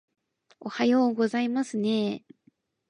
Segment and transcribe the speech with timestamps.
[0.59, 2.35] おはようございますねー